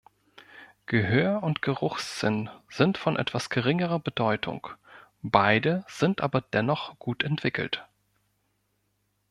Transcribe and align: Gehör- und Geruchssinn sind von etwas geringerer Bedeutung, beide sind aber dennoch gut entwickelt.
Gehör- 0.87 1.43
und 1.43 1.61
Geruchssinn 1.61 2.49
sind 2.71 2.97
von 2.97 3.17
etwas 3.17 3.51
geringerer 3.51 3.99
Bedeutung, 3.99 4.67
beide 5.21 5.85
sind 5.87 6.21
aber 6.21 6.41
dennoch 6.41 6.97
gut 6.97 7.21
entwickelt. 7.21 7.85